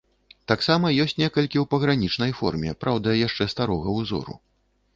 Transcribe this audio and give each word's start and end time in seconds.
Таксама 0.51 0.89
ёсць 1.03 1.13
некалькі 1.23 1.57
ў 1.61 1.65
пагранічнай 1.75 2.35
форме, 2.39 2.73
праўда, 2.85 3.17
яшчэ 3.27 3.51
старога 3.55 3.97
ўзору. 3.99 4.33